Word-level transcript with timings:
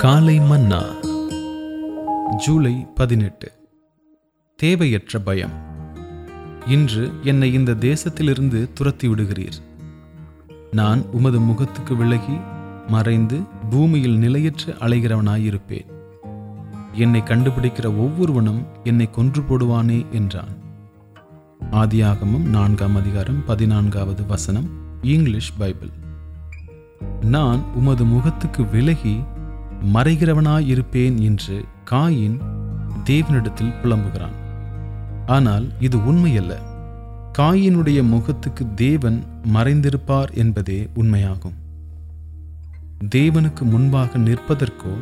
காலை 0.00 0.40
மன்னா. 0.40 0.82
ஜூலை 2.36 2.86
பதினெட்டு. 2.94 3.52
தேவையற்ற 4.56 5.18
பயம். 5.18 5.50
இன்று 6.66 7.12
என்னை 7.22 7.52
இந்த 7.52 7.72
தேசத்திலிருந்து 7.72 8.72
துரத்தி 8.72 9.08
விடுகிறீர். 9.08 9.62
நான் 10.72 11.02
உமது 11.02 11.40
முகத்துக்கு 11.40 11.96
விலகி 11.96 12.36
மறைந்து 12.88 13.40
பூமியில் 13.70 14.18
நிலையற்ற 14.18 14.72
அலைகிறவனாயிருப்பேன். 14.72 15.86
என்னை 16.92 17.20
கண்டுபிடிக்கிற 17.20 17.86
ஒவ்வொருவனும் 17.86 18.66
என்னை 18.84 19.10
கொன்று 19.10 19.42
போடுவானே 19.42 20.10
என்றான். 20.10 20.56
ஆதியாகமம் 21.70 22.48
நான்காம் 22.48 22.96
அதிகாரம் 22.96 23.44
பதினான்காவது 23.44 24.26
வசனம் 24.26 24.68
இங்கிலீஷ் 25.02 25.56
பைபிள். 25.58 25.90
நான் 27.20 27.64
உமது 27.74 28.04
முகத்துக்கு 28.04 28.68
விலகி 28.68 29.20
மறைகிறவனாயிருப்பேன் 29.84 31.18
என்று 31.20 31.64
காயின் 31.90 32.40
தேவனிடத்தில் 33.04 33.74
புலம்புகிறான். 33.82 34.36
ஆனால் 35.26 35.68
இது 35.80 35.98
உண்மையல்ல. 35.98 36.56
காயினுடைய 37.38 38.02
முகத்துக்கு 38.02 38.74
தேவன் 38.74 39.24
மறைந்திருப்பார் 39.54 40.32
என்பதே 40.34 40.88
உண்மையாகும். 40.94 41.54
தேவனுக்கு 43.14 43.60
முன்பாக 43.60 44.18
நிற்பதற்கோ 44.18 44.94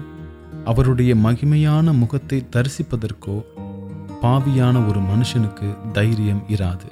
அவருடைய 0.64 1.14
மகிமையான 1.14 1.92
முகத்தை 1.92 2.48
தரிசிப்பதற்கோ 2.50 3.42
பாவியான 4.22 4.88
ஒரு 4.88 5.00
மனுஷனுக்கு 5.00 5.90
தைரியம் 5.92 6.42
இராது. 6.48 6.88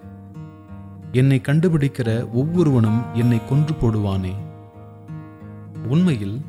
என்னை 1.13 1.41
கண்டுபிடிக்கிற 1.45 2.31
ஒவ்வொருவனும் 2.33 3.03
என்னை 3.15 3.41
கொன்று 3.49 3.75
போடுவானே. 3.75 4.35
உண்மையில் 5.89 6.41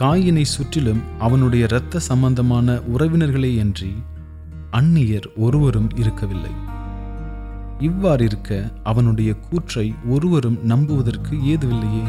காயினை 0.00 0.42
சுற்றிலும் 0.42 1.00
அவனுடைய 1.18 1.64
இரத்த 1.64 1.98
சம்பந்தமான 1.98 2.72
உறவினர்களே 2.72 3.60
அன்றி 3.60 3.92
அந்நியர் 4.72 5.26
ஒருவரும் 5.36 5.88
இருக்கவில்லை. 5.96 6.50
இவ்வாறிருக்க 7.78 8.72
அவனுடைய 8.82 9.34
கூற்றை 9.34 9.94
ஒருவரும் 10.08 10.58
நம்புவதற்கு 10.66 11.36
ஏதுவில்லையே 11.36 12.02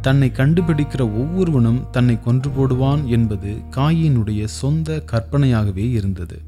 தன்னை 0.00 0.32
கண்டுபிடிக்கிற 0.34 1.00
ஒவ்வொருவனும் 1.00 1.90
தன்னை 1.90 2.20
கொன்று 2.20 2.50
போடுவான் 2.50 3.04
என்பது 3.04 3.60
காயினுடைய 3.70 4.44
சொந்த 4.44 5.02
கற்பனையாகவே 5.12 5.90
இருந்தது. 5.90 6.42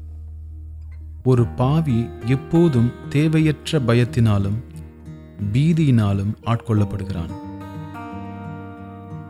ஒரு 1.23 1.47
பாவி 1.47 2.09
எப்போதும் 2.25 2.91
தேவையற்ற 3.09 3.79
பயத்தினாலும் 3.79 4.59
பீதியினாலும் 5.53 6.33
ஆட்கொள்ளப்படுகிறான். 6.45 7.42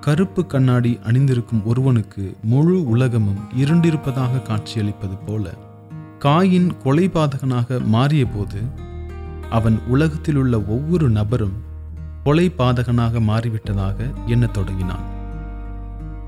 கருப்பு 0.05 0.45
கண்ணாடி 0.45 0.99
அணிந்திருக்கும் 1.03 1.63
ஒருவனுக்கு 1.65 2.35
முழு 2.43 2.89
உலகமும் 2.89 3.39
இருண்டிருப்பதாக 3.57 4.41
காட்சியளிப்பது 4.41 5.15
போல 5.25 5.53
காயின் 6.19 6.69
கொலைபாதகனாக 6.83 7.79
மாறியபோது 7.93 8.61
அவன் 9.49 9.79
உலகத்திலுள்ள 9.87 10.61
ஒவ்வொரு 10.61 11.09
நபரும் 11.09 11.55
கொலைபாதகனாக 12.25 13.21
மாறிவிட்டதாக 13.29 14.27
எண்ணத் 14.27 14.53
தொடங்கினான். 14.53 15.05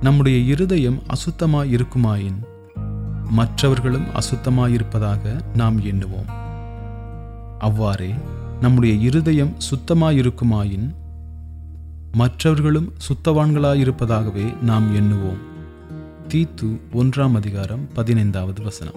நம்முடைய 0.01 0.37
இருதயம் 0.37 1.01
அசுத்தமாய் 1.07 1.71
இருக்குமாயின் 1.71 2.39
மற்றவர்களும் 3.29 4.07
அசுத்தமாயிருப்பதாக 4.13 5.39
நாம் 5.55 5.81
எண்ணுவோம். 5.81 6.29
அவ்வாறே 7.59 8.13
நம்முடைய 8.61 8.95
இருதயம் 8.95 9.53
சுத்தமாயிருக்குமாயின் 9.69 10.87
மற்றவர்களும் 12.16 12.94
சுத்தவான்களாயிருப்பதாகவே 13.08 14.61
நாம் 14.61 14.95
எண்ணுவோம். 14.95 15.38
தீத்து 16.27 16.80
ஒன்றாம் 16.94 17.35
அதிகாரம் 17.35 17.88
பதினைந்தாவது 17.94 18.63
வசனம். 18.63 18.94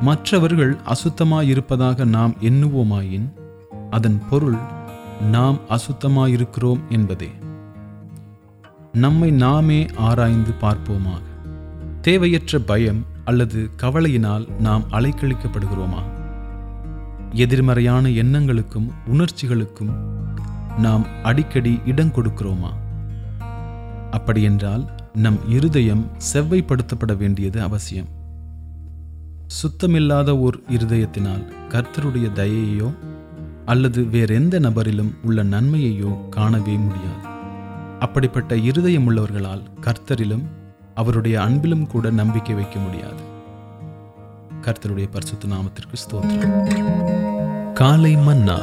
மற்றவர்கள் 0.00 0.76
அசுத்தமாயிருப்பதாக 0.76 2.04
நாம் 2.04 2.34
எண்ணுவோமாயின் 2.40 3.32
அதன் 3.90 4.22
பொருள் 4.30 4.56
நாம் 5.30 5.60
அசுத்தமாயிருக்கிறோம் 5.68 6.80
என்பதே. 6.88 7.30
நம்மை 8.92 9.30
நாமே 9.30 9.86
ஆராய்ந்து 9.96 10.50
பார்ப்போமாக. 10.60 11.22
தேவையற்ற 12.00 12.58
பயம் 12.58 13.06
அல்லது 13.24 13.70
கவலையினால் 13.76 14.48
நாம் 14.58 14.84
அலைக்கழிக்கப்படுகிறோமா? 14.90 16.02
எதிர்மறையான 17.32 18.08
எண்ணங்களுக்கும் 18.08 18.90
உணர்ச்சிகளுக்கும் 19.12 20.10
நாம் 20.78 21.06
அடிக்கடி 21.22 21.80
இடம் 21.84 22.12
கொடுக்கிறோமா? 22.14 22.72
அப்படியென்றால் 24.10 24.94
நம் 25.14 25.48
இருதயம் 25.48 26.06
செவ்வைப்படுத்தப்பட 26.32 27.16
வேண்டியது 27.16 27.62
அவசியம். 27.62 28.06
சுத்தமில்லாத 29.46 30.30
ஓர் 30.30 30.60
இருதயத்தினால் 30.70 31.44
கர்த்தருடைய 31.68 32.32
தயையோ 32.32 32.94
அல்லது 33.64 34.04
வேறெந்த 34.04 34.60
நபரிலும் 34.60 35.14
உள்ள 35.22 35.44
நன்மையையோ 35.44 36.28
காணவே 36.28 36.74
முடியாது. 36.74 37.30
அப்படிப்பட்ட 37.98 38.56
இருதயம் 38.56 39.10
உள்ளவர்களால் 39.10 39.62
கர்த்தரிலும் 39.80 40.42
அவருடைய 40.94 41.40
அன்பிலும் 41.40 41.86
கூட 41.86 42.10
நம்பிக்கை 42.10 42.54
வைக்க 42.54 42.78
முடியாது. 42.78 43.22
கர்த்தருடைய 44.62 45.08
பரிசுத்த 45.10 45.48
நாமத்திற்கு 45.48 45.92
ஸ்தோத்திரம். 45.92 47.72
காலை 47.72 48.16
மன்னா. 48.16 48.58